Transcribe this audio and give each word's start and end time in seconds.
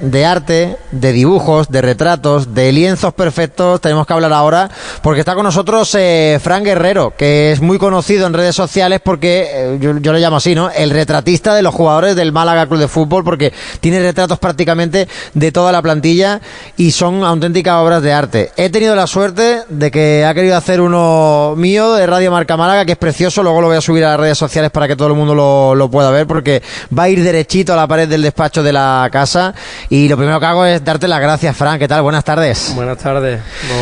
de 0.00 0.26
arte, 0.26 0.76
de 0.90 1.12
dibujos, 1.12 1.68
de 1.68 1.80
retratos, 1.80 2.52
de 2.52 2.72
lienzos 2.72 3.14
perfectos, 3.14 3.80
tenemos 3.80 4.08
que 4.08 4.12
hablar 4.12 4.32
ahora, 4.32 4.68
porque 5.04 5.20
está 5.20 5.36
con 5.36 5.44
nosotros 5.44 5.94
eh, 5.94 6.40
Fran 6.42 6.64
Guerrero, 6.64 7.14
que 7.16 7.52
es 7.52 7.60
muy 7.60 7.78
conocido 7.78 8.26
en 8.26 8.34
redes 8.34 8.56
sociales 8.56 9.00
porque, 9.04 9.46
eh, 9.52 9.78
yo, 9.80 9.96
yo, 9.98 10.12
lo 10.12 10.18
llamo 10.18 10.38
así, 10.38 10.56
¿no? 10.56 10.68
El 10.68 10.90
retratista 10.90 11.54
de 11.54 11.62
los 11.62 11.72
jugadores 11.72 12.16
del 12.16 12.32
Málaga 12.32 12.66
Club 12.66 12.80
de 12.80 12.88
Fútbol, 12.88 13.22
porque 13.22 13.52
tiene 13.78 14.00
retratos 14.00 14.40
prácticamente 14.40 15.06
de 15.32 15.52
toda 15.52 15.70
la 15.70 15.80
plantilla 15.80 16.40
y 16.76 16.90
son 16.90 17.22
auténticas 17.22 17.74
obras 17.76 18.02
de 18.02 18.12
arte. 18.12 18.50
He 18.56 18.70
tenido 18.70 18.96
la 18.96 19.06
suerte 19.06 19.53
de 19.68 19.90
que 19.90 20.24
ha 20.24 20.34
querido 20.34 20.56
hacer 20.56 20.80
uno 20.80 21.54
mío 21.56 21.94
de 21.94 22.06
Radio 22.06 22.30
Marca 22.30 22.56
Málaga, 22.56 22.84
que 22.84 22.92
es 22.92 22.98
precioso, 22.98 23.42
luego 23.42 23.60
lo 23.60 23.68
voy 23.68 23.76
a 23.76 23.80
subir 23.80 24.04
a 24.04 24.10
las 24.10 24.20
redes 24.20 24.38
sociales 24.38 24.70
para 24.70 24.88
que 24.88 24.96
todo 24.96 25.08
el 25.08 25.14
mundo 25.14 25.34
lo, 25.34 25.74
lo 25.74 25.90
pueda 25.90 26.10
ver, 26.10 26.26
porque 26.26 26.62
va 26.96 27.04
a 27.04 27.08
ir 27.08 27.22
derechito 27.22 27.72
a 27.72 27.76
la 27.76 27.86
pared 27.86 28.08
del 28.08 28.22
despacho 28.22 28.62
de 28.62 28.72
la 28.72 29.08
casa 29.12 29.54
y 29.88 30.08
lo 30.08 30.16
primero 30.16 30.40
que 30.40 30.46
hago 30.46 30.64
es 30.64 30.84
darte 30.84 31.08
las 31.08 31.20
gracias, 31.20 31.56
Fran. 31.56 31.78
¿Qué 31.78 31.88
tal? 31.88 32.02
Buenas 32.02 32.24
tardes. 32.24 32.72
Buenas 32.74 32.98
tardes. 32.98 33.40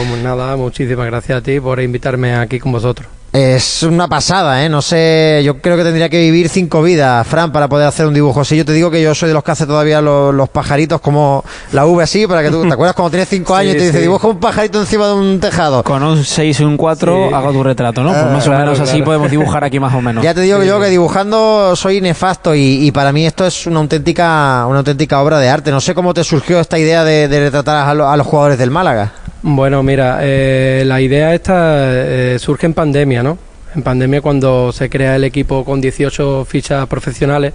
Pues 0.09 0.23
nada, 0.23 0.57
muchísimas 0.57 1.07
gracias 1.07 1.39
a 1.39 1.43
ti 1.43 1.61
por 1.61 1.81
invitarme 1.81 2.35
aquí 2.35 2.59
con 2.59 2.73
vosotros. 2.73 3.22
Es 3.33 3.83
una 3.83 4.09
pasada, 4.09 4.63
¿eh? 4.63 4.69
No 4.69 4.83
sé, 4.83 5.41
yo 5.43 5.57
creo 5.57 5.79
que 5.79 5.85
tendría 5.85 6.11
que 6.11 6.21
vivir 6.21 6.51
cinco 6.51 6.83
vidas, 6.83 7.27
Fran, 7.27 7.51
para 7.51 7.67
poder 7.67 7.87
hacer 7.87 8.07
un 8.07 8.13
dibujo. 8.13 8.45
Si 8.45 8.59
yo 8.59 8.67
te 8.67 8.75
digo 8.75 8.91
que 8.91 9.01
yo 9.01 9.15
soy 9.15 9.29
de 9.29 9.35
los 9.35 9.43
que 9.43 9.53
hace 9.53 9.65
todavía 9.65 10.03
los, 10.03 10.35
los 10.35 10.51
pajaritos 10.51 11.01
como 11.01 11.43
la 11.73 11.87
V 11.87 12.03
así, 12.03 12.27
para 12.27 12.43
que 12.43 12.51
tú, 12.51 12.63
¿te 12.63 12.75
acuerdas 12.75 12.95
cuando 12.95 13.11
tienes 13.11 13.31
cinco 13.31 13.55
años 13.55 13.75
y 13.75 13.79
te 13.79 13.87
dice 13.87 14.01
dibuja 14.01 14.29
un 14.29 14.39
pajarito 14.39 14.79
encima 14.79 15.07
de 15.07 15.15
un 15.15 15.41
tejado? 15.41 15.83
Con 15.83 16.03
un 16.03 16.23
6 16.23 16.61
y 16.61 16.65
un 16.65 16.77
4 16.77 17.29
sí. 17.29 17.35
hago 17.35 17.53
tu 17.53 17.63
retrato, 17.63 18.03
¿no? 18.03 18.13
Pues 18.13 18.23
más 18.23 18.45
claro, 18.45 18.57
o 18.57 18.61
menos 18.61 18.79
claro. 18.79 18.91
así 18.91 19.03
podemos 19.03 19.31
dibujar 19.31 19.65
aquí 19.65 19.81
más 19.81 19.95
o 19.95 20.03
menos. 20.03 20.23
Ya 20.33 20.35
te 20.35 20.43
digo 20.43 20.61
sí. 20.61 20.69
yo 20.69 20.79
que 20.79 20.89
dibujando 20.89 21.75
soy 21.75 22.03
nefasto 22.03 22.55
y, 22.55 22.87
y, 22.87 22.93
para 22.93 23.13
mí 23.13 23.25
esto 23.25 23.47
es 23.47 23.67
una 23.67 23.81
auténtica, 23.81 24.67
una 24.69 24.79
auténtica 24.79 25.23
obra 25.23 25.39
de 25.39 25.49
arte. 25.49 25.71
No 25.71 25.81
sé 25.81 25.95
cómo 25.95 26.13
te 26.13 26.23
surgió 26.23 26.61
esta 26.61 26.79
idea 26.79 27.03
de, 27.03 27.29
de 27.29 27.41
retratar 27.41 27.89
a, 27.89 27.95
lo, 27.95 28.11
a 28.11 28.17
los 28.17 28.27
jugadores 28.27 28.59
del 28.59 28.71
Málaga. 28.71 29.13
Bueno, 29.43 29.83
mira, 29.83 30.21
eh, 30.23 30.85
la 30.87 31.01
idea 31.01 31.35
esta 31.35 31.91
eh, 31.91 32.39
surge 32.39 32.67
en 32.67 32.75
pandemia, 32.75 33.25
¿no? 33.25 33.39
en 33.75 33.83
pandemia 33.83 34.21
cuando 34.21 34.73
se 34.73 34.89
crea 34.91 35.17
el 35.17 35.25
equipo 35.25 35.65
con 35.65 35.81
18 35.81 36.45
fichas 36.45 36.87
profesionales 36.87 37.55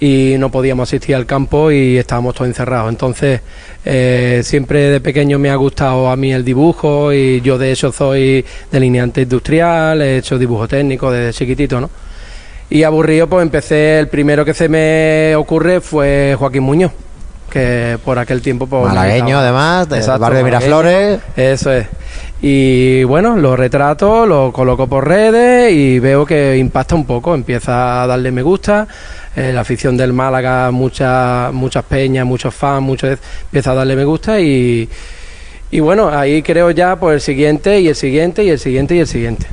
y 0.00 0.36
no 0.38 0.50
podíamos 0.50 0.88
asistir 0.88 1.16
al 1.16 1.26
campo 1.26 1.72
y 1.72 1.96
estábamos 1.96 2.34
todos 2.34 2.48
encerrados. 2.48 2.88
Entonces, 2.90 3.40
eh, 3.84 4.42
siempre 4.44 4.90
de 4.90 5.00
pequeño 5.00 5.38
me 5.38 5.50
ha 5.50 5.56
gustado 5.56 6.08
a 6.08 6.16
mí 6.16 6.32
el 6.32 6.44
dibujo 6.44 7.12
y 7.12 7.40
yo 7.40 7.58
de 7.58 7.72
hecho 7.72 7.90
soy 7.90 8.44
delineante 8.70 9.22
industrial, 9.22 10.02
he 10.02 10.18
hecho 10.18 10.38
dibujo 10.38 10.68
técnico 10.68 11.10
desde 11.10 11.36
chiquitito, 11.36 11.80
¿no? 11.80 11.90
Y 12.70 12.82
aburrido, 12.82 13.26
pues 13.28 13.42
empecé, 13.42 13.98
el 13.98 14.08
primero 14.08 14.44
que 14.44 14.54
se 14.54 14.68
me 14.68 15.34
ocurre 15.34 15.80
fue 15.80 16.36
Joaquín 16.38 16.62
Muñoz 16.62 16.92
que 17.48 17.98
por 18.04 18.18
aquel 18.18 18.42
tiempo 18.42 18.66
pues, 18.66 18.84
malagueño 18.84 19.38
además 19.38 19.88
del 19.88 20.00
Exacto, 20.00 20.20
barrio 20.20 20.38
de 20.38 20.44
Miraflores. 20.44 21.20
Eso 21.36 21.72
es. 21.72 21.86
Y 22.40 23.02
bueno 23.04 23.36
lo 23.36 23.56
retrato 23.56 24.24
lo 24.24 24.52
coloco 24.52 24.86
por 24.86 25.08
redes 25.08 25.72
y 25.72 25.98
veo 25.98 26.24
que 26.24 26.56
impacta 26.56 26.94
un 26.94 27.04
poco. 27.04 27.34
Empieza 27.34 28.02
a 28.02 28.06
darle 28.06 28.30
me 28.30 28.42
gusta. 28.42 28.86
Eh, 29.36 29.52
la 29.52 29.60
afición 29.60 29.96
del 29.96 30.12
Málaga 30.12 30.70
muchas 30.70 31.52
muchas 31.52 31.84
peñas 31.84 32.26
muchos 32.26 32.54
fans 32.54 32.82
muchos 32.82 33.18
empieza 33.44 33.70
a 33.70 33.74
darle 33.74 33.94
me 33.94 34.04
gusta 34.04 34.40
y 34.40 34.88
y 35.70 35.80
bueno 35.80 36.08
ahí 36.08 36.42
creo 36.42 36.70
ya 36.72 36.96
pues 36.96 37.14
el 37.14 37.20
siguiente 37.20 37.78
y 37.80 37.88
el 37.88 37.94
siguiente 37.94 38.42
y 38.42 38.50
el 38.50 38.58
siguiente 38.58 38.96
y 38.96 38.98
el 38.98 39.06
siguiente 39.06 39.46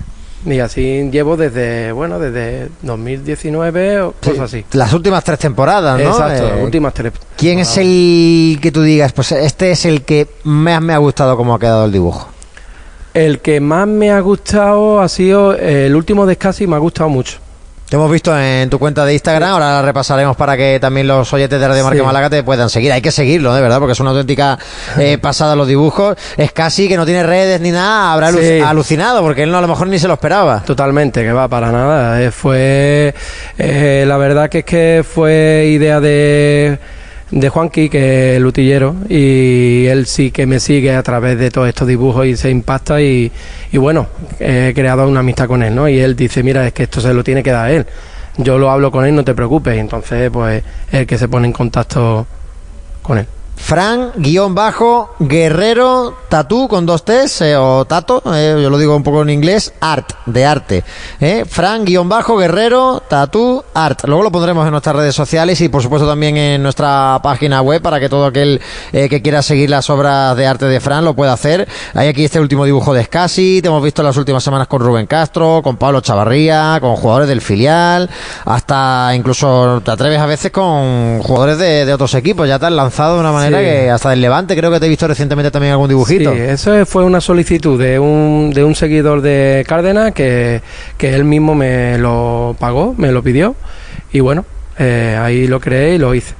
y 0.45 0.59
así 0.59 1.09
llevo 1.11 1.38
desde, 1.38 1.91
bueno, 1.91 2.19
desde 2.19 2.69
2019 2.81 4.01
o 4.01 4.11
cosas 4.13 4.39
así. 4.39 4.65
Las 4.73 4.93
últimas 4.93 5.23
tres 5.23 5.39
temporadas, 5.39 5.99
¿no? 5.99 6.09
Exacto, 6.09 6.47
eh, 6.47 6.63
últimas 6.63 6.93
tres. 6.93 7.13
¿Quién 7.35 7.59
es 7.59 7.77
el 7.77 8.59
que 8.61 8.71
tú 8.71 8.81
digas, 8.81 9.11
pues 9.11 9.31
este 9.31 9.71
es 9.71 9.85
el 9.85 10.03
que 10.03 10.27
más 10.43 10.81
me 10.81 10.93
ha 10.93 10.97
gustado 10.97 11.35
cómo 11.35 11.55
ha 11.55 11.59
quedado 11.59 11.85
el 11.85 11.91
dibujo? 11.91 12.29
El 13.13 13.39
que 13.39 13.59
más 13.59 13.88
me 13.88 14.11
ha 14.11 14.19
gustado 14.19 15.01
ha 15.01 15.07
sido 15.07 15.53
el 15.53 15.95
último 15.95 16.25
de 16.25 16.35
Scassi, 16.35 16.67
me 16.67 16.75
ha 16.75 16.79
gustado 16.79 17.09
mucho. 17.09 17.39
Te 17.88 17.97
hemos 17.97 18.12
visto 18.12 18.35
en 18.35 18.68
tu 18.68 18.79
cuenta 18.79 19.06
de 19.06 19.13
Instagram, 19.13 19.51
ahora 19.51 19.73
la 19.73 19.81
repasaremos 19.84 20.35
para 20.35 20.57
que 20.57 20.79
también 20.79 21.07
los 21.07 21.31
oyentes 21.31 21.59
de 21.59 21.68
Radio 21.68 21.84
Marca 21.84 22.00
sí. 22.00 22.06
Málaga 22.06 22.31
te 22.31 22.41
puedan 22.41 22.68
seguir. 22.68 22.91
Hay 22.91 23.01
que 23.01 23.12
seguirlo, 23.12 23.53
de 23.53 23.62
verdad, 23.62 23.78
porque 23.78 23.91
es 23.91 24.00
una 24.00 24.09
auténtica 24.09 24.57
eh, 24.97 25.19
pasada 25.19 25.56
los 25.56 25.68
dibujos. 25.68 26.18
Es 26.35 26.51
casi 26.51 26.88
que 26.88 26.97
no 26.97 27.06
tiene 27.06 27.22
redes 27.22 27.62
ni 27.62 27.69
nada, 27.69 28.12
habrá 28.12 28.31
sí. 28.31 28.59
alucinado, 28.59 29.22
porque 29.22 29.44
él 29.44 29.51
no, 29.51 29.59
a 29.59 29.62
lo 29.62 29.68
mejor 29.68 29.85
ni 29.85 30.00
se 30.00 30.07
lo 30.07 30.16
esperaba. 30.16 30.63
Totalmente, 30.66 31.22
que 31.22 31.31
va, 31.31 31.47
para 31.47 31.72
nada. 31.72 32.23
Eh, 32.23 32.31
fue, 32.31 33.13
eh, 33.59 34.03
la 34.07 34.17
verdad 34.17 34.50
que 34.50 34.59
es 34.59 34.66
que 34.66 35.06
fue 35.07 35.67
idea 35.69 36.00
de 36.00 36.79
de 37.31 37.50
Juanqui, 37.50 37.90
que 37.90 38.31
es 38.31 38.38
el 38.38 38.46
utillero, 38.46 38.96
y 39.09 39.86
él 39.88 40.06
sí 40.06 40.31
que 40.31 40.46
me 40.46 40.59
sigue 40.59 40.96
a 40.96 41.03
través 41.03 41.38
de 41.40 41.50
todos 41.52 41.68
estos 41.68 41.88
dibujos 41.88 42.25
y 42.25 42.38
se 42.38 42.50
impacta 42.50 43.02
y, 43.02 43.31
y, 43.72 43.78
bueno, 43.78 44.08
he 44.40 44.74
creado 44.75 45.08
una 45.08 45.22
amistad 45.22 45.47
con 45.47 45.64
él, 45.64 45.74
¿no? 45.74 45.90
Y 45.90 46.00
él 46.00 46.16
dice, 46.16 46.44
mira, 46.44 46.66
es 46.68 46.74
que 46.74 46.84
esto 46.84 47.02
se 47.02 47.14
lo 47.14 47.24
tiene 47.24 47.41
que 47.44 47.52
dar 47.52 47.72
él. 47.72 47.85
Yo 48.38 48.58
lo 48.58 48.69
hablo 48.69 48.91
con 48.91 49.06
él, 49.06 49.16
no 49.16 49.24
te 49.24 49.34
preocupes. 49.34 49.75
Y 49.75 49.80
entonces, 49.80 50.30
pues, 50.30 50.64
es 50.90 50.94
el 50.94 51.08
que 51.08 51.18
se 51.18 51.28
pone 51.28 51.47
en 51.47 51.53
contacto 51.53 52.28
con 53.02 53.18
él. 53.18 53.28
Fran, 53.55 54.11
guion 54.17 54.53
bajo, 54.53 55.16
guerrero, 55.17 56.13
tatú 56.29 56.67
con 56.67 56.85
dos 56.85 57.03
T's, 57.03 57.41
eh, 57.41 57.57
o 57.57 57.85
tato, 57.85 58.21
eh, 58.33 58.59
yo 58.61 58.69
lo 58.69 58.77
digo 58.77 58.95
un 58.95 59.01
poco 59.01 59.23
en 59.23 59.31
inglés, 59.31 59.73
art, 59.79 60.11
de 60.27 60.45
arte. 60.45 60.83
Eh. 61.19 61.45
Fran, 61.49 61.83
guion 61.83 62.07
bajo, 62.07 62.38
guerrero, 62.38 63.01
tatú, 63.07 63.63
art. 63.73 64.03
Luego 64.05 64.23
lo 64.23 64.31
pondremos 64.31 64.66
en 64.66 64.71
nuestras 64.71 64.95
redes 64.95 65.16
sociales 65.16 65.61
y 65.61 65.69
por 65.69 65.81
supuesto 65.81 66.07
también 66.07 66.38
en 66.38 66.61
nuestra 66.61 67.19
página 67.23 67.61
web 67.61 67.81
para 67.81 67.99
que 67.99 68.07
todo 68.07 68.25
aquel 68.27 68.61
eh, 68.91 69.09
que 69.09 69.21
quiera 69.21 69.41
seguir 69.41 69.69
las 69.69 69.89
obras 69.89 70.37
de 70.37 70.45
arte 70.45 70.66
de 70.66 70.79
Fran 70.79 71.03
lo 71.03 71.16
pueda 71.16 71.33
hacer. 71.33 71.67
Hay 71.95 72.07
aquí 72.07 72.25
este 72.25 72.39
último 72.39 72.66
dibujo 72.66 72.93
de 72.93 73.03
Scassi, 73.03 73.61
te 73.63 73.69
hemos 73.69 73.81
visto 73.81 74.03
las 74.03 74.17
últimas 74.17 74.43
semanas 74.43 74.67
con 74.67 74.81
Rubén 74.81 75.07
Castro, 75.07 75.61
con 75.63 75.77
Pablo 75.77 76.01
Chavarría, 76.01 76.77
con 76.81 76.95
jugadores 76.97 77.29
del 77.29 77.41
filial, 77.41 78.09
hasta 78.45 79.11
incluso 79.16 79.81
te 79.83 79.91
atreves 79.91 80.19
a 80.19 80.27
veces 80.27 80.51
con 80.51 81.22
jugadores 81.23 81.57
de, 81.57 81.85
de 81.85 81.93
otros 81.93 82.13
equipos, 82.13 82.47
ya 82.47 82.59
te 82.59 82.67
han 82.67 82.75
lanzado 82.75 83.16
de 83.16 83.22
una 83.22 83.31
manera 83.31 83.44
Sí. 83.50 83.59
que 83.59 83.89
hasta 83.89 84.09
del 84.09 84.22
Levante 84.22 84.56
creo 84.56 84.72
que 84.72 84.79
te 84.79 84.85
he 84.85 84.89
visto 84.89 85.07
recientemente 85.07 85.51
también 85.51 85.73
algún 85.73 85.89
dibujito. 85.89 86.33
Sí, 86.33 86.39
eso 86.39 86.85
fue 86.85 87.03
una 87.03 87.22
solicitud 87.22 87.79
de 87.79 88.00
un, 88.00 88.51
de 88.53 88.63
un 88.63 88.75
seguidor 88.75 89.22
de 89.22 89.66
Cárdenas 89.67 90.13
que, 90.13 90.61
que 90.97 91.13
él 91.13 91.23
mismo 91.23 91.55
me 91.55 91.97
lo 91.97 92.55
pagó, 92.59 92.95
me 92.97 93.11
lo 93.11 93.23
pidió 93.23 93.55
y 94.11 94.19
bueno, 94.19 94.45
eh, 94.78 95.17
ahí 95.19 95.47
lo 95.47 95.59
creé 95.59 95.95
y 95.95 95.97
lo 95.97 96.13
hice. 96.13 96.34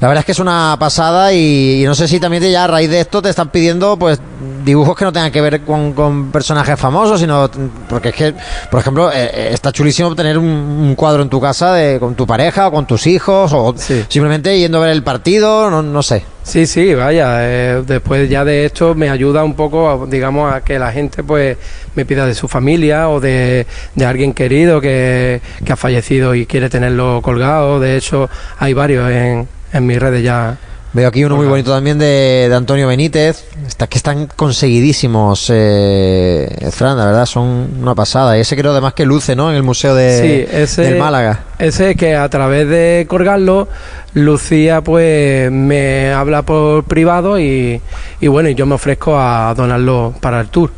La 0.00 0.08
verdad 0.08 0.20
es 0.20 0.26
que 0.26 0.32
es 0.32 0.38
una 0.38 0.76
pasada 0.78 1.32
y, 1.32 1.82
y, 1.82 1.84
no 1.84 1.94
sé 1.94 2.08
si 2.08 2.20
también 2.20 2.42
ya 2.44 2.64
a 2.64 2.66
raíz 2.66 2.88
de 2.88 3.00
esto 3.00 3.20
te 3.20 3.28
están 3.28 3.50
pidiendo 3.50 3.98
pues 3.98 4.20
dibujos 4.64 4.96
que 4.96 5.04
no 5.04 5.12
tengan 5.12 5.30
que 5.30 5.40
ver 5.40 5.60
con, 5.62 5.92
con 5.92 6.30
personajes 6.30 6.78
famosos, 6.78 7.20
sino 7.20 7.50
porque 7.88 8.10
es 8.10 8.14
que, 8.14 8.34
por 8.70 8.80
ejemplo, 8.80 9.10
eh, 9.12 9.50
está 9.52 9.72
chulísimo 9.72 10.14
tener 10.14 10.38
un, 10.38 10.46
un, 10.46 10.94
cuadro 10.94 11.22
en 11.22 11.28
tu 11.28 11.40
casa 11.40 11.72
de, 11.74 11.98
con 11.98 12.14
tu 12.14 12.26
pareja 12.26 12.68
o 12.68 12.70
con 12.72 12.86
tus 12.86 13.06
hijos 13.06 13.52
o 13.52 13.74
sí. 13.76 14.04
simplemente 14.08 14.58
yendo 14.58 14.78
a 14.78 14.82
ver 14.82 14.90
el 14.90 15.02
partido, 15.02 15.70
no, 15.70 15.82
no 15.82 16.02
sé. 16.02 16.24
Sí, 16.42 16.66
sí, 16.66 16.94
vaya, 16.94 17.36
eh, 17.42 17.82
después 17.86 18.28
ya 18.28 18.44
de 18.44 18.64
esto 18.64 18.94
me 18.94 19.10
ayuda 19.10 19.44
un 19.44 19.54
poco, 19.54 20.06
digamos, 20.10 20.52
a 20.52 20.62
que 20.62 20.78
la 20.78 20.90
gente 20.90 21.22
pues 21.22 21.56
me 21.94 22.04
pida 22.04 22.26
de 22.26 22.34
su 22.34 22.48
familia 22.48 23.08
o 23.08 23.20
de, 23.20 23.66
de 23.94 24.06
alguien 24.06 24.32
querido 24.32 24.80
que, 24.80 25.40
que 25.64 25.72
ha 25.72 25.76
fallecido 25.76 26.34
y 26.34 26.46
quiere 26.46 26.68
tenerlo 26.70 27.20
colgado. 27.22 27.78
De 27.78 27.96
hecho, 27.96 28.28
hay 28.58 28.72
varios 28.72 29.10
en, 29.10 29.46
en 29.72 29.86
mis 29.86 30.00
redes 30.00 30.22
ya 30.24 30.58
Veo 30.92 31.06
aquí 31.06 31.22
uno 31.22 31.36
muy 31.36 31.46
bonito 31.46 31.70
también 31.70 32.00
de, 32.00 32.46
de 32.48 32.54
Antonio 32.54 32.88
Benítez. 32.88 33.44
Está, 33.64 33.86
que 33.86 33.96
están 33.96 34.26
conseguidísimos, 34.26 35.46
eh, 35.48 36.68
Fran, 36.72 36.96
la 36.96 37.04
verdad, 37.04 37.26
son 37.26 37.70
una 37.80 37.94
pasada. 37.94 38.36
Y 38.36 38.40
ese 38.40 38.56
creo 38.56 38.72
además 38.72 38.94
que 38.94 39.06
luce, 39.06 39.36
¿no? 39.36 39.50
En 39.50 39.56
el 39.56 39.62
Museo 39.62 39.94
de, 39.94 40.46
sí, 40.48 40.56
ese, 40.56 40.82
del 40.82 40.98
Málaga. 40.98 41.44
Ese 41.60 41.94
que 41.94 42.16
a 42.16 42.28
través 42.28 42.68
de 42.68 43.06
colgarlo, 43.08 43.68
Lucía 44.14 44.80
pues 44.80 45.52
me 45.52 46.12
habla 46.12 46.42
por 46.42 46.82
privado 46.82 47.38
y, 47.38 47.80
y 48.20 48.26
bueno, 48.26 48.48
y 48.48 48.56
yo 48.56 48.66
me 48.66 48.74
ofrezco 48.74 49.16
a 49.16 49.54
donarlo 49.54 50.12
para 50.20 50.40
el 50.40 50.48
tour, 50.48 50.72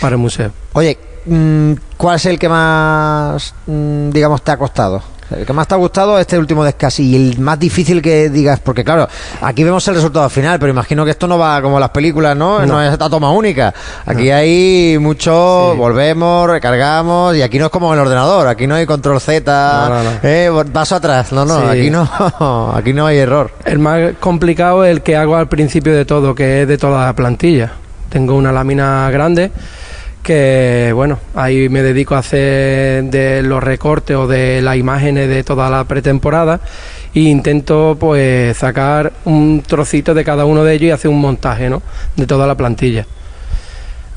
para 0.00 0.14
el 0.14 0.20
museo. 0.20 0.52
Oye, 0.74 0.96
mm, 1.26 1.72
¿cuál 1.96 2.14
es 2.14 2.26
el 2.26 2.38
que 2.38 2.48
más, 2.48 3.52
mm, 3.66 4.10
digamos, 4.10 4.40
te 4.42 4.52
ha 4.52 4.56
costado? 4.56 5.17
El 5.30 5.44
que 5.44 5.52
más 5.52 5.68
te 5.68 5.74
ha 5.74 5.76
gustado 5.76 6.18
este 6.18 6.38
último 6.38 6.64
de 6.64 6.70
Scassi 6.70 7.04
y 7.04 7.16
el 7.16 7.38
más 7.38 7.58
difícil 7.58 8.00
que 8.00 8.30
digas, 8.30 8.60
porque 8.60 8.82
claro, 8.82 9.06
aquí 9.42 9.62
vemos 9.62 9.86
el 9.88 9.94
resultado 9.94 10.28
final, 10.30 10.58
pero 10.58 10.72
imagino 10.72 11.04
que 11.04 11.10
esto 11.10 11.26
no 11.26 11.38
va 11.38 11.60
como 11.60 11.78
las 11.78 11.90
películas, 11.90 12.34
¿no? 12.34 12.60
No, 12.60 12.66
no 12.66 12.82
es 12.82 12.92
esta 12.92 13.10
toma 13.10 13.30
única. 13.30 13.74
Aquí 14.06 14.30
no. 14.30 14.36
hay 14.36 14.96
mucho, 14.98 15.72
sí. 15.72 15.78
volvemos, 15.78 16.48
recargamos 16.48 17.36
y 17.36 17.42
aquí 17.42 17.58
no 17.58 17.66
es 17.66 17.70
como 17.70 17.92
el 17.92 18.00
ordenador, 18.00 18.48
aquí 18.48 18.66
no 18.66 18.74
hay 18.74 18.86
control 18.86 19.20
Z, 19.20 19.88
no, 19.88 20.10
eh, 20.22 20.50
paso 20.72 20.96
atrás, 20.96 21.30
no, 21.32 21.44
no, 21.44 21.60
sí. 21.60 21.78
aquí 21.78 21.90
no, 21.90 22.72
aquí 22.74 22.94
no 22.94 23.06
hay 23.06 23.18
error. 23.18 23.50
El 23.66 23.78
más 23.80 24.14
complicado 24.20 24.84
es 24.84 24.92
el 24.92 25.02
que 25.02 25.16
hago 25.16 25.36
al 25.36 25.48
principio 25.48 25.94
de 25.94 26.06
todo, 26.06 26.34
que 26.34 26.62
es 26.62 26.68
de 26.68 26.78
toda 26.78 27.04
la 27.04 27.12
plantilla. 27.12 27.72
Tengo 28.08 28.34
una 28.34 28.50
lámina 28.50 29.10
grande 29.10 29.52
que 30.28 30.92
bueno, 30.94 31.18
ahí 31.34 31.70
me 31.70 31.82
dedico 31.82 32.14
a 32.14 32.18
hacer 32.18 33.04
de 33.04 33.42
los 33.42 33.62
recortes 33.62 34.14
o 34.14 34.26
de 34.26 34.60
las 34.60 34.76
imágenes 34.76 35.26
de 35.26 35.42
toda 35.42 35.70
la 35.70 35.84
pretemporada 35.84 36.60
e 37.14 37.20
intento 37.20 37.96
pues 37.98 38.54
sacar 38.58 39.10
un 39.24 39.62
trocito 39.66 40.12
de 40.12 40.24
cada 40.24 40.44
uno 40.44 40.64
de 40.64 40.74
ellos 40.74 40.88
y 40.88 40.90
hacer 40.90 41.10
un 41.10 41.18
montaje 41.18 41.70
¿no? 41.70 41.80
de 42.14 42.26
toda 42.26 42.46
la 42.46 42.54
plantilla. 42.56 43.06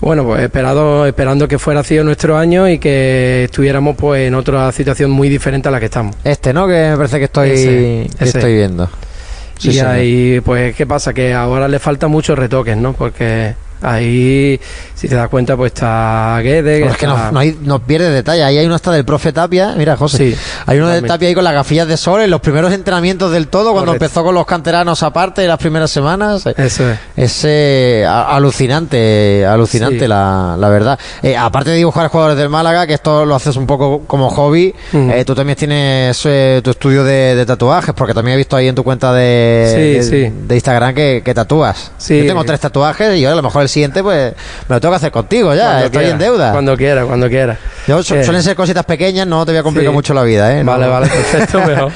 Bueno, 0.01 0.25
pues 0.25 0.41
esperado, 0.41 1.05
esperando 1.05 1.47
que 1.47 1.57
fuera 1.57 1.81
sido 1.81 2.03
nuestro 2.03 2.37
año 2.37 2.67
y 2.67 2.77
que 2.77 3.45
estuviéramos 3.45 3.95
pues 3.95 4.27
en 4.27 4.35
otra 4.35 4.69
situación 4.73 5.11
muy 5.11 5.29
diferente 5.29 5.69
a 5.69 5.71
la 5.71 5.79
que 5.79 5.85
estamos. 5.85 6.17
Este, 6.25 6.51
¿no? 6.51 6.67
Que 6.67 6.89
me 6.89 6.97
parece 6.97 7.19
que 7.19 7.25
estoy, 7.25 7.51
Ese, 7.51 7.65
que 8.17 8.25
ese. 8.25 8.37
estoy 8.37 8.53
viendo. 8.55 8.89
Sí, 9.57 9.69
y 9.71 9.79
ahí, 9.79 10.41
pues, 10.41 10.75
¿qué 10.75 10.85
pasa? 10.85 11.13
Que 11.13 11.33
ahora 11.33 11.69
le 11.69 11.79
faltan 11.79 12.11
muchos 12.11 12.37
retoques, 12.37 12.75
¿no? 12.75 12.91
Porque 12.91 13.53
ahí, 13.81 14.59
si 14.95 15.07
te 15.07 15.15
das 15.15 15.29
cuenta, 15.29 15.55
pues 15.57 15.71
está 15.73 16.39
Guedes. 16.41 16.79
Pero 16.81 16.91
es 16.91 16.97
que 16.97 17.05
está- 17.05 17.31
no, 17.31 17.41
no, 17.61 17.79
pierde 17.79 18.09
detalle. 18.09 18.43
Ahí 18.43 18.57
hay 18.57 18.65
uno 18.65 18.75
hasta 18.75 18.91
del 18.91 19.05
profe 19.05 19.31
Tapia. 19.33 19.73
Mira, 19.77 19.97
José. 19.97 20.17
Sí, 20.17 20.35
hay 20.65 20.77
uno 20.77 20.87
de. 20.89 21.01
Tapia 21.01 21.27
ahí 21.27 21.33
con 21.35 21.43
las 21.43 21.53
gafillas 21.53 21.87
de 21.87 21.97
sol 21.97 22.21
en 22.21 22.29
los 22.29 22.41
primeros 22.41 22.71
entrenamientos 22.73 23.31
del 23.31 23.47
todo, 23.47 23.71
cuando 23.71 23.91
Correcto. 23.91 24.05
empezó 24.05 24.23
con 24.23 24.35
los 24.35 24.45
canteranos 24.45 25.01
aparte, 25.03 25.47
las 25.47 25.57
primeras 25.57 25.89
semanas. 25.91 26.45
Eso 26.57 26.89
es. 26.89 26.99
Es 27.15 27.41
eh, 27.45 28.05
a- 28.07 28.35
alucinante, 28.35 29.45
alucinante 29.45 29.99
Sí. 30.01 30.07
la, 30.07 30.55
la 30.57 30.69
verdad. 30.69 30.99
Eh, 31.21 31.35
aparte 31.35 31.71
de 31.71 31.77
dibujar 31.77 32.07
jugadores 32.09 32.37
del 32.37 32.49
Málaga, 32.49 32.87
que 32.87 32.93
esto 32.93 33.25
lo 33.25 33.35
haces 33.35 33.55
un 33.55 33.67
poco 33.67 34.01
como 34.07 34.29
hobby, 34.29 34.73
Mm. 34.93 35.09
eh, 35.11 35.25
tú 35.25 35.35
también 35.35 35.57
tienes 35.57 36.19
eh, 36.25 36.61
tu 36.63 36.71
estudio 36.71 37.03
de, 37.03 37.35
de 37.35 37.45
tatuajes, 37.45 37.93
porque 37.95 38.13
también 38.13 38.35
he 38.35 38.37
visto 38.37 38.55
ahí 38.55 38.67
en 38.67 38.75
tu 38.75 38.83
cuenta 38.83 39.13
de, 39.13 39.71
Sí, 40.03 40.11
de, 40.13 40.27
sí. 40.29 40.33
de 40.47 40.55
Instagram 40.55 40.93
que, 40.93 41.21
que 41.25 41.33
tatúas. 41.33 41.91
Sí. 41.97 42.19
Yo 42.19 42.27
tengo 42.27 42.43
tres 42.43 42.59
tatuajes 42.59 43.17
y 43.17 43.25
ahora 43.25 43.33
a 43.33 43.35
lo 43.37 43.43
mejor 43.43 43.63
el 43.63 43.69
siguiente 43.71 44.03
pues 44.03 44.33
me 44.69 44.75
lo 44.75 44.79
tengo 44.79 44.91
que 44.91 44.97
hacer 44.97 45.11
contigo 45.11 45.55
ya, 45.55 45.63
Cuando 45.63 45.85
estoy 45.85 45.99
quiera, 45.99 46.11
en 46.13 46.19
deuda. 46.19 46.51
Cuando 46.51 46.77
quiera, 46.77 47.05
cuando 47.05 47.27
quiera. 47.29 47.57
Yo, 47.87 48.03
su- 48.03 48.15
Eh, 48.15 48.23
suelen 48.23 48.43
ser 48.43 48.55
cositas 48.55 48.85
pequeñas, 48.85 49.25
no 49.25 49.43
te 49.45 49.51
voy 49.53 49.59
a 49.59 49.63
complicar 49.63 49.91
Sí. 49.91 49.95
mucho 49.95 50.13
la 50.13 50.21
vida, 50.23 50.55
¿eh? 50.55 50.63
Vale, 50.63 50.85
No- 50.85 50.91
vale, 50.91 51.07
perfecto, 51.07 51.59
mejor. 51.67 51.91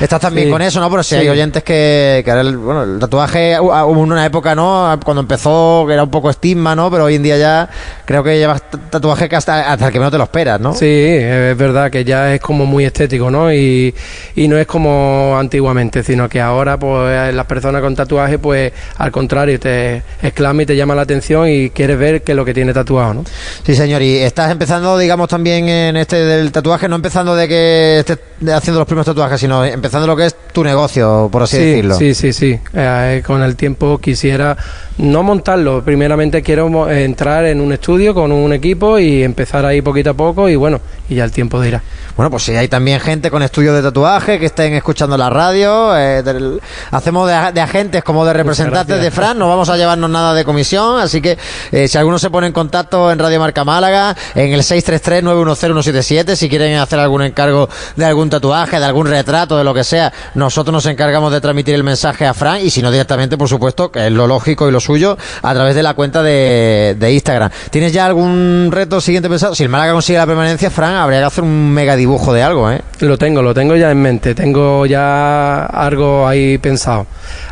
Estás 0.00 0.20
también 0.20 0.46
Sí. 0.46 0.52
con 0.52 0.62
eso, 0.62 0.80
¿no? 0.80 0.88
Pero 0.90 1.02
si 1.02 1.10
Sí. 1.14 1.20
hay 1.20 1.28
oyentes 1.28 1.62
que, 1.62 2.22
que 2.24 2.30
ahora 2.30 2.40
el, 2.42 2.56
bueno, 2.56 2.82
el 2.84 2.98
tatuaje 2.98 3.58
hu- 3.58 3.86
hubo 3.86 4.00
una 4.00 4.24
época, 4.24 4.54
¿no? 4.54 4.98
Cuando 5.04 5.20
empezó 5.20 5.84
que 5.86 5.92
era 5.92 6.02
un 6.04 6.10
poco 6.10 6.30
estigma, 6.30 6.74
¿no? 6.74 6.90
Pero 6.90 7.04
hoy 7.04 7.16
en 7.16 7.22
día 7.22 7.36
ya 7.36 7.68
creo 8.04 8.22
que 8.24 8.38
llevas 8.38 8.62
t- 8.62 8.78
tatuaje 8.90 9.28
que 9.28 9.36
hasta, 9.36 9.70
hasta 9.72 9.86
el 9.88 9.92
que 9.92 9.98
menos 9.98 10.12
te 10.12 10.18
lo 10.18 10.24
esperas, 10.24 10.60
¿no? 10.60 10.72
Sí, 10.74 10.86
es 10.86 11.56
verdad 11.56 11.90
que 11.90 12.04
ya 12.04 12.32
es 12.34 12.40
como 12.40 12.64
muy 12.64 12.84
estético, 12.84 13.30
¿no? 13.30 13.52
Y, 13.52 13.94
y 14.36 14.48
no 14.48 14.56
es 14.56 14.66
como 14.66 15.36
antiguamente, 15.38 16.02
sino 16.02 16.28
que 16.28 16.40
ahora, 16.40 16.78
pues, 16.78 17.34
las 17.34 17.46
personas 17.46 17.82
con 17.82 17.94
tatuaje, 17.94 18.38
pues, 18.38 18.72
al 18.98 19.10
contrario, 19.10 19.58
te 19.60 20.02
exclama 20.22 20.62
y 20.62 20.66
te 20.66 20.76
llama 20.76 20.94
la 20.94 21.02
atención 21.02 21.15
y 21.48 21.70
quieres 21.70 21.98
ver 21.98 22.22
qué 22.22 22.32
es 22.32 22.36
lo 22.36 22.44
que 22.44 22.54
tiene 22.54 22.72
tatuado, 22.72 23.14
¿no? 23.14 23.24
Sí, 23.64 23.74
señor. 23.74 24.02
Y 24.02 24.16
estás 24.16 24.50
empezando, 24.50 24.98
digamos, 24.98 25.28
también 25.28 25.68
en 25.68 25.96
este 25.96 26.16
del 26.16 26.52
tatuaje, 26.52 26.88
no 26.88 26.96
empezando 26.96 27.34
de 27.34 27.48
que 27.48 27.98
estés 28.00 28.18
haciendo 28.52 28.80
los 28.80 28.86
primeros 28.86 29.06
tatuajes, 29.06 29.40
sino 29.40 29.64
empezando 29.64 30.06
lo 30.06 30.16
que 30.16 30.26
es 30.26 30.36
tu 30.52 30.62
negocio, 30.62 31.28
por 31.30 31.42
así 31.42 31.56
sí, 31.56 31.64
decirlo. 31.64 31.94
Sí, 31.96 32.14
sí, 32.14 32.32
sí. 32.32 32.58
Eh, 32.74 33.22
con 33.26 33.42
el 33.42 33.56
tiempo 33.56 33.98
quisiera 33.98 34.56
no 34.98 35.22
montarlo. 35.22 35.82
Primeramente 35.84 36.42
quiero 36.42 36.90
entrar 36.90 37.44
en 37.46 37.60
un 37.60 37.72
estudio 37.72 38.14
con 38.14 38.32
un 38.32 38.52
equipo 38.52 38.98
y 38.98 39.22
empezar 39.22 39.64
ahí 39.64 39.82
poquito 39.82 40.10
a 40.10 40.14
poco 40.14 40.48
y 40.48 40.56
bueno, 40.56 40.80
y 41.08 41.14
ya 41.16 41.24
el 41.24 41.30
tiempo 41.32 41.60
dirá. 41.60 41.82
Bueno, 42.16 42.30
pues 42.30 42.44
si 42.44 42.56
hay 42.56 42.68
también 42.68 42.98
gente 43.00 43.30
con 43.30 43.42
estudios 43.42 43.74
de 43.74 43.82
tatuaje 43.82 44.38
que 44.38 44.46
estén 44.46 44.72
escuchando 44.74 45.16
la 45.16 45.28
radio, 45.30 45.96
eh, 45.96 46.22
del- 46.22 46.60
hacemos 46.90 47.28
de, 47.28 47.52
de 47.52 47.60
agentes 47.60 48.02
como 48.02 48.24
de 48.24 48.32
representantes 48.32 49.00
de 49.02 49.10
Fran, 49.10 49.38
no 49.38 49.48
vamos 49.48 49.68
a 49.68 49.76
llevarnos 49.76 50.08
nada 50.10 50.32
de 50.34 50.44
comisión, 50.44 50.98
así 51.00 51.20
que 51.20 51.36
eh, 51.72 51.88
si 51.88 51.98
alguno 51.98 52.18
se 52.18 52.30
pone 52.30 52.46
en 52.46 52.52
contacto 52.52 53.10
en 53.12 53.18
Radio 53.18 53.38
Marca 53.38 53.64
Málaga, 53.64 54.16
en 54.34 54.52
el 54.52 54.62
633-910-177, 54.62 56.34
si 56.36 56.48
quieren 56.48 56.76
hacer 56.78 56.98
algún 56.98 57.22
encargo 57.22 57.68
de 57.96 58.04
algún 58.04 58.30
tatuaje, 58.30 58.78
de 58.78 58.84
algún 58.84 59.06
retrato, 59.06 59.56
de 59.58 59.64
lo 59.64 59.74
que 59.74 59.84
sea, 59.84 60.12
nosotros 60.34 60.72
nos 60.72 60.86
encargamos 60.86 61.32
de 61.32 61.40
transmitir 61.40 61.74
el 61.74 61.84
mensaje 61.84 62.26
a 62.26 62.34
Fran 62.34 62.60
y 62.60 62.70
si 62.70 62.82
no 62.82 62.90
directamente, 62.90 63.36
por 63.36 63.48
supuesto, 63.48 63.90
que 63.90 64.06
es 64.06 64.12
lo 64.12 64.26
lógico 64.26 64.68
y 64.68 64.72
lo 64.72 64.80
suyo, 64.80 65.16
a 65.42 65.54
través 65.54 65.74
de 65.74 65.82
la 65.82 65.94
cuenta 65.94 66.22
de, 66.22 66.96
de 66.98 67.12
Instagram. 67.12 67.50
¿Tienes 67.70 67.92
ya 67.92 68.06
algún 68.06 68.68
reto 68.72 69.00
siguiente 69.00 69.28
pensado? 69.28 69.54
Si 69.54 69.62
el 69.62 69.68
Málaga 69.68 69.92
consigue 69.92 70.18
la 70.18 70.26
permanencia, 70.26 70.70
Fran, 70.70 70.95
habría 71.02 71.20
que 71.20 71.24
hacer 71.26 71.44
un 71.44 71.72
mega 71.72 71.96
dibujo 71.96 72.32
de 72.32 72.42
algo, 72.42 72.70
¿eh? 72.70 72.80
Lo 73.00 73.16
tengo, 73.18 73.42
lo 73.42 73.52
tengo 73.54 73.76
ya 73.76 73.90
en 73.90 74.00
mente, 74.02 74.34
tengo 74.34 74.86
ya 74.86 75.64
algo 75.66 76.26
ahí 76.26 76.58
pensado. 76.58 77.06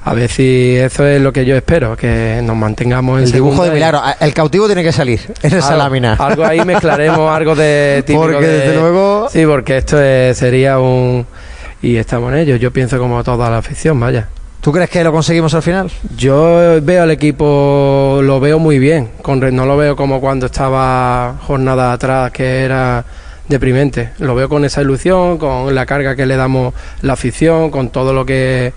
A 0.05 0.14
ver 0.14 0.31
si 0.31 0.76
eso 0.76 1.06
es 1.06 1.20
lo 1.20 1.32
que 1.32 1.44
yo 1.44 1.56
espero, 1.56 1.96
que 1.96 2.41
nos 2.43 2.56
mantengamos 2.56 3.19
en 3.20 3.25
El 3.26 3.32
dibujo 3.32 3.62
de 3.64 3.70
y- 3.70 3.75
milagro. 3.75 4.00
El 4.20 4.32
cautivo 4.35 4.67
tiene 4.67 4.82
que 4.82 4.93
salir 4.93 5.20
en 5.43 5.55
esa 5.55 5.69
Algo- 5.69 5.79
lámina. 5.79 6.14
Algo 6.14 6.44
ahí 6.44 6.64
mezclaremos, 6.64 7.31
algo 7.31 7.55
de 7.55 8.02
típico 8.06 8.23
Porque, 8.25 8.46
de- 8.46 8.58
desde 8.61 8.75
luego- 8.81 9.29
Sí, 9.31 9.44
porque 9.47 9.76
esto 9.79 10.00
es- 10.00 10.37
sería 10.37 10.79
un... 10.79 11.26
Y 11.82 11.97
estamos 11.97 12.32
en 12.32 12.38
ello, 12.38 12.56
yo 12.56 12.70
pienso 12.73 12.99
como 12.99 13.23
toda 13.23 13.50
la 13.50 13.58
afición, 13.58 14.00
vaya. 14.00 14.29
¿Tú 14.62 14.73
crees 14.73 14.88
que 14.88 15.05
lo 15.05 15.12
conseguimos 15.12 15.52
al 15.52 15.61
final? 15.61 15.90
Yo 16.17 16.81
veo 16.81 17.02
al 17.02 17.11
equipo, 17.11 18.20
lo 18.23 18.40
veo 18.40 18.58
muy 18.58 18.79
bien, 18.79 19.11
con, 19.20 19.38
no 19.55 19.67
lo 19.67 19.76
veo 19.76 19.94
como 19.94 20.23
cuando 20.23 20.47
estaba 20.47 21.35
jornada 21.47 21.93
atrás, 21.93 22.31
que 22.32 22.62
era 22.64 23.05
deprimente. 23.49 24.11
Lo 24.19 24.35
veo 24.35 24.49
con 24.49 24.64
esa 24.64 24.82
ilusión, 24.82 25.38
con 25.38 25.75
la 25.75 25.87
carga 25.87 26.17
que 26.17 26.26
le 26.26 26.37
damos 26.37 26.75
la 27.02 27.14
afición, 27.14 27.70
con 27.70 27.91
todo 27.91 28.12
lo 28.12 28.25
que, 28.26 28.73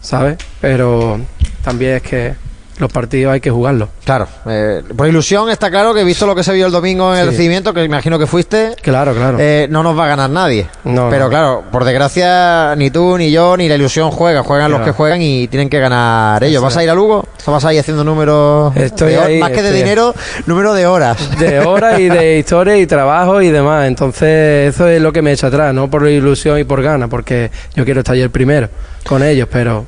¿sabes? 0.00 0.36
Pero 0.60 1.20
también 1.62 1.96
es 1.96 2.02
que 2.02 2.34
los 2.78 2.90
partidos 2.90 3.32
hay 3.34 3.40
que 3.40 3.50
jugarlos. 3.50 3.88
Claro. 4.04 4.26
eh, 4.46 4.82
por 4.96 5.06
ilusión 5.06 5.48
está 5.50 5.70
claro 5.70 5.94
que 5.94 6.02
visto 6.04 6.26
lo 6.26 6.34
que 6.34 6.42
se 6.42 6.52
vio 6.52 6.66
el 6.66 6.72
domingo 6.72 7.12
en 7.14 7.20
el 7.20 7.24
Sí. 7.26 7.30
recibimiento, 7.30 7.72
que 7.74 7.84
imagino 7.84 8.18
que 8.18 8.26
fuiste, 8.26 8.74
Claro, 8.82 9.14
claro. 9.14 9.36
eh, 9.40 9.66
no 9.70 9.82
nos 9.82 9.96
va 9.96 10.04
a 10.04 10.08
ganar 10.08 10.30
nadie. 10.30 10.66
No, 10.84 11.08
Pero 11.10 11.24
no. 11.24 11.30
claro, 11.30 11.64
por 11.70 11.84
desgracia, 11.84 12.74
ni 12.76 12.90
tú, 12.90 13.16
ni 13.18 13.30
yo, 13.30 13.56
ni 13.56 13.68
la 13.68 13.74
ilusión 13.76 14.10
juega. 14.10 14.42
Juegan 14.42 14.70
los 14.70 14.80
que 14.82 14.90
juegan 14.92 15.20
y 15.22 15.46
tienen 15.48 15.68
que 15.68 15.78
ganar 15.78 16.42
ellos. 16.42 16.62
¿Vas 16.62 16.76
a 16.76 16.82
ir 16.82 16.90
a 16.90 16.94
Lugo? 16.94 17.24
¿O 17.46 17.52
vas 17.52 17.64
ahí 17.64 17.78
haciendo 17.78 18.02
números? 18.04 18.74
Estoy 18.76 19.12
de 19.12 19.18
ahí, 19.20 19.38
más 19.40 19.50
que 19.50 19.62
de 19.62 19.72
dinero, 19.72 20.14
número 20.46 20.72
de 20.74 20.86
horas. 20.86 21.38
de 21.38 21.60
horas 21.60 22.00
y 22.00 22.08
de 22.08 22.38
historia 22.40 22.76
y 22.78 22.86
trabajo 22.86 23.40
y 23.42 23.50
demás. 23.50 23.86
Entonces, 23.86 24.74
eso 24.74 24.88
es 24.88 25.00
lo 25.00 25.12
que 25.12 25.22
me 25.22 25.32
echa 25.32 25.48
atrás, 25.48 25.72
no 25.74 25.88
por 25.88 26.08
ilusión 26.08 26.58
y 26.58 26.64
por 26.64 26.82
ganas, 26.82 27.08
porque 27.08 27.50
yo 27.74 27.84
quiero 27.84 28.00
estar 28.00 28.16
yo 28.16 28.24
el 28.24 28.30
primero 28.30 28.68
con 29.06 29.22
ellos, 29.22 29.48
pero 29.50 29.84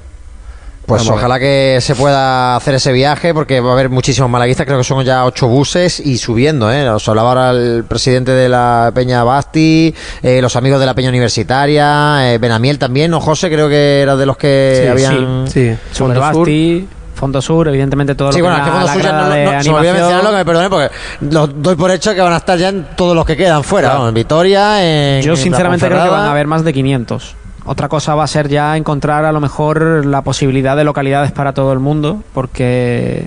Pues 0.86 1.08
ojalá 1.08 1.38
que 1.38 1.78
se 1.80 1.94
pueda 1.94 2.56
hacer 2.56 2.74
ese 2.74 2.92
viaje 2.92 3.32
porque 3.32 3.60
va 3.60 3.70
a 3.70 3.72
haber 3.72 3.88
muchísimos 3.88 4.28
malaguistas, 4.30 4.66
creo 4.66 4.76
que 4.78 4.84
son 4.84 5.02
ya 5.04 5.24
ocho 5.24 5.48
buses 5.48 5.98
y 5.98 6.18
subiendo, 6.18 6.70
¿eh? 6.70 6.88
Os 6.90 7.08
hablaba 7.08 7.30
ahora 7.30 7.50
el 7.52 7.84
presidente 7.88 8.32
de 8.32 8.48
la 8.50 8.92
Peña 8.94 9.24
Basti, 9.24 9.94
eh, 10.22 10.42
los 10.42 10.56
amigos 10.56 10.80
de 10.80 10.86
la 10.86 10.94
Peña 10.94 11.08
Universitaria, 11.08 12.32
eh, 12.34 12.38
Benamiel 12.38 12.78
también, 12.78 13.10
¿no? 13.10 13.20
José 13.20 13.48
creo 13.50 13.68
que 13.68 14.02
era 14.02 14.16
de 14.16 14.26
los 14.26 14.36
que 14.36 14.80
Sí, 14.82 14.88
habían... 14.88 15.46
sí, 15.48 15.74
Fondo 15.92 16.14
Sur. 16.14 16.24
Superbasti, 16.24 16.88
Fondo 17.14 17.40
Sur, 17.40 17.68
evidentemente 17.68 18.14
todo 18.14 18.30
Sí, 18.32 18.40
lo 18.40 18.44
bueno, 18.44 18.56
que 18.56 18.62
es 18.62 18.66
que 18.66 18.72
Fondo 18.72 18.86
la, 18.86 18.92
Sur 18.92 19.02
ya 19.02 19.12
no, 19.12 19.18
no- 19.22 19.28
de 19.30 19.30
se 19.34 19.40
me 19.40 19.48
olvidó 19.48 19.58
animación. 19.58 19.94
mencionarlo, 19.96 20.30
que 20.30 20.36
me 20.36 20.44
perdone, 20.44 20.68
porque 20.70 20.90
los 21.30 21.62
doy 21.62 21.76
por 21.76 21.90
hecho 21.92 22.14
que 22.14 22.20
van 22.20 22.32
a 22.32 22.36
estar 22.36 22.58
ya 22.58 22.68
en 22.68 22.86
todos 22.94 23.14
los 23.16 23.24
que 23.24 23.36
quedan 23.36 23.64
fuera, 23.64 23.88
Claro. 23.88 24.00
vamos, 24.00 24.08
en 24.10 24.14
Vitoria, 24.16 24.84
en 25.16 25.22
Yo 25.22 25.32
en 25.32 25.36
sinceramente 25.38 25.86
creo 25.86 26.02
que 26.02 26.10
van 26.10 26.26
a 26.26 26.30
haber 26.32 26.46
más 26.46 26.62
de 26.62 26.72
500. 26.74 27.36
Otra 27.66 27.88
cosa 27.88 28.14
va 28.14 28.24
a 28.24 28.28
ser 28.28 28.48
ya 28.48 28.76
encontrar 28.76 29.24
a 29.24 29.32
lo 29.32 29.40
mejor 29.40 30.04
la 30.04 30.22
posibilidad 30.22 30.76
de 30.76 30.84
localidades 30.84 31.32
para 31.32 31.52
todo 31.54 31.72
el 31.72 31.78
mundo, 31.78 32.22
porque 32.34 33.24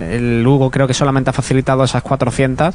el 0.00 0.42
Lugo 0.42 0.70
creo 0.70 0.88
que 0.88 0.94
solamente 0.94 1.30
ha 1.30 1.32
facilitado 1.32 1.84
esas 1.84 2.02
400, 2.02 2.74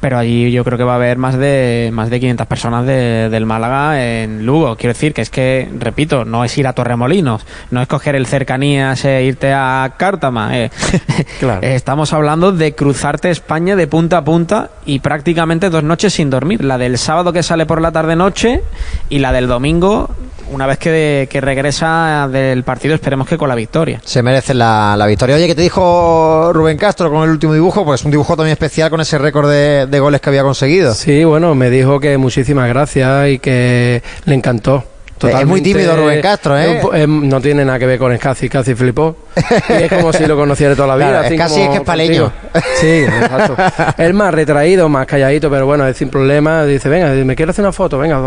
pero 0.00 0.18
allí 0.18 0.50
yo 0.50 0.64
creo 0.64 0.76
que 0.76 0.82
va 0.84 0.92
a 0.92 0.96
haber 0.96 1.18
más 1.18 1.36
de 1.38 1.90
más 1.92 2.10
de 2.10 2.18
500 2.18 2.46
personas 2.48 2.84
de- 2.84 3.28
del 3.30 3.46
Málaga 3.46 4.02
en 4.04 4.44
Lugo. 4.44 4.74
Quiero 4.76 4.92
decir 4.92 5.12
que 5.14 5.22
es 5.22 5.30
que, 5.30 5.68
repito, 5.78 6.24
no 6.24 6.44
es 6.44 6.56
ir 6.58 6.66
a 6.66 6.72
Torremolinos, 6.72 7.46
no 7.70 7.80
es 7.80 7.86
coger 7.86 8.16
el 8.16 8.26
cercanías 8.26 9.04
e 9.04 9.22
irte 9.24 9.52
a 9.52 9.92
Cártama. 9.96 10.58
eh. 10.58 10.70
Claro. 11.38 11.60
Estamos 11.62 12.12
hablando 12.12 12.50
de 12.52 12.74
cruzarte 12.74 13.30
España 13.30 13.76
de 13.76 13.86
punta 13.86 14.18
a 14.18 14.24
punta 14.24 14.70
y 14.86 14.98
prácticamente 14.98 15.70
dos 15.70 15.82
noches 15.84 16.12
sin 16.14 16.28
dormir. 16.30 16.64
La 16.64 16.76
del 16.78 16.98
sábado 16.98 17.32
que 17.32 17.42
sale 17.44 17.66
por 17.66 17.80
la 17.80 17.92
tarde-noche 17.92 18.62
y 19.08 19.18
la 19.20 19.32
del 19.32 19.46
domingo, 19.46 20.10
una 20.50 20.66
vez 20.66 20.78
que, 20.78 21.28
que 21.30 21.40
regresa 21.40 22.28
del 22.30 22.62
partido, 22.64 22.94
esperemos 22.94 23.26
que 23.28 23.36
con 23.38 23.48
la 23.48 23.54
victoria. 23.54 24.00
Se 24.04 24.22
merece 24.22 24.54
la, 24.54 24.94
la 24.96 25.06
victoria. 25.06 25.36
Oye, 25.36 25.46
¿qué 25.46 25.54
te 25.54 25.62
dijo 25.62 26.52
Rubén 26.52 26.76
Castro 26.76 27.10
con 27.10 27.24
el 27.24 27.30
último 27.30 27.54
dibujo? 27.54 27.84
Pues 27.84 28.04
un 28.04 28.10
dibujo 28.10 28.36
también 28.36 28.52
especial 28.52 28.90
con 28.90 29.00
ese 29.00 29.18
récord 29.18 29.48
de, 29.48 29.86
de 29.86 30.00
goles 30.00 30.20
que 30.20 30.28
había 30.30 30.42
conseguido. 30.42 30.94
Sí, 30.94 31.24
bueno, 31.24 31.54
me 31.54 31.70
dijo 31.70 32.00
que 32.00 32.16
muchísimas 32.18 32.68
gracias 32.68 33.28
y 33.28 33.38
que 33.38 34.02
le 34.24 34.34
encantó. 34.34 34.84
Es 35.22 35.46
muy 35.46 35.62
tímido 35.62 35.96
Rubén 35.96 36.20
Castro, 36.20 36.58
¿eh? 36.58 37.06
No 37.06 37.40
tiene 37.40 37.64
nada 37.64 37.78
que 37.78 37.86
ver 37.86 37.98
con 37.98 38.12
el 38.12 38.18
casi, 38.18 38.48
casi 38.48 38.74
flipó. 38.74 39.16
y 39.68 39.82
es 39.84 39.92
como 39.92 40.12
si 40.12 40.26
lo 40.26 40.36
conociera 40.36 40.74
toda 40.74 40.88
la 40.88 40.96
vida. 40.96 41.08
Claro, 41.08 41.20
es 41.24 41.26
así 41.26 41.36
casi 41.36 41.60
es 41.62 41.68
que 41.70 41.76
es 41.76 41.80
paleño. 41.82 42.30
contigo. 42.30 42.62
Sí, 42.80 43.04
exacto. 43.04 43.56
es 43.98 44.14
más 44.14 44.32
retraído, 44.34 44.88
más 44.88 45.06
calladito, 45.06 45.50
pero 45.50 45.66
bueno, 45.66 45.86
es 45.86 45.96
sin 45.96 46.08
problema. 46.08 46.64
Dice, 46.64 46.88
venga, 46.88 47.08
me 47.24 47.34
quiero 47.36 47.50
hacer 47.50 47.64
una 47.64 47.72
foto, 47.72 47.98
venga. 47.98 48.20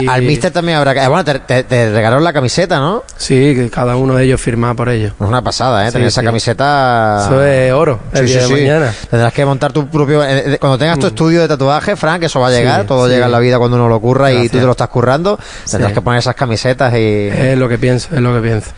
Y- 0.00 0.06
Al 0.08 0.22
mister 0.22 0.50
también 0.50 0.78
habrá 0.78 0.94
que... 0.94 1.06
Bueno, 1.06 1.24
te, 1.24 1.38
te- 1.40 1.64
te 1.64 1.90
regalaron 1.92 2.24
la 2.24 2.32
camiseta, 2.32 2.78
¿no? 2.78 3.04
Sí, 3.16 3.54
que 3.54 3.70
cada 3.70 3.96
uno 3.96 4.14
de 4.16 4.24
ellos 4.24 4.40
firma 4.40 4.74
por 4.74 4.88
ellos. 4.88 5.12
Es 5.20 5.26
una 5.26 5.42
pasada, 5.42 5.84
¿eh? 5.84 5.86
Sí, 5.88 5.92
Tener 5.94 6.08
esa 6.08 6.22
camiseta... 6.22 7.22
Eso 7.26 7.44
es 7.44 7.72
oro, 7.72 8.00
el 8.12 8.26
Sí, 8.28 8.34
día 8.34 8.46
de 8.46 8.52
mañana. 8.52 8.94
Tendrás 9.10 9.32
que 9.32 9.44
montar 9.44 9.72
tu 9.72 9.86
propio. 9.88 10.22
eh, 10.24 10.54
eh, 10.54 10.58
Cuando 10.58 10.78
tengas 10.78 10.98
tu 10.98 11.06
estudio 11.06 11.40
de 11.42 11.48
tatuaje, 11.48 11.96
Frank, 11.96 12.22
eso 12.24 12.40
va 12.40 12.48
a 12.48 12.50
llegar. 12.50 12.84
Todo 12.84 13.08
llega 13.08 13.26
en 13.26 13.32
la 13.32 13.38
vida 13.38 13.58
cuando 13.58 13.76
uno 13.76 13.88
lo 13.88 14.00
curra 14.00 14.32
y 14.32 14.48
tú 14.48 14.58
te 14.58 14.64
lo 14.64 14.72
estás 14.72 14.88
currando. 14.88 15.38
Tendrás 15.70 15.92
que 15.92 16.00
poner 16.00 16.18
esas 16.20 16.34
camisetas 16.34 16.92
y. 16.94 17.28
Es 17.28 17.56
lo 17.58 17.68
que 17.68 17.78
pienso, 17.78 18.08
es 18.14 18.20
lo 18.20 18.34
que 18.34 18.40
pienso. 18.40 18.70